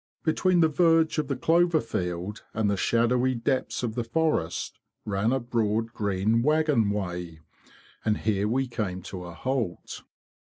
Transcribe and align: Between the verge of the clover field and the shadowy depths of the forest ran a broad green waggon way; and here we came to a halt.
Between 0.23 0.61
the 0.61 0.67
verge 0.67 1.19
of 1.19 1.27
the 1.27 1.35
clover 1.35 1.79
field 1.79 2.41
and 2.55 2.67
the 2.71 2.75
shadowy 2.75 3.35
depths 3.35 3.83
of 3.83 3.93
the 3.93 4.03
forest 4.03 4.79
ran 5.05 5.31
a 5.31 5.39
broad 5.39 5.93
green 5.93 6.41
waggon 6.41 6.89
way; 6.89 7.41
and 8.03 8.17
here 8.17 8.47
we 8.47 8.67
came 8.67 9.03
to 9.03 9.25
a 9.25 9.33
halt. 9.35 10.01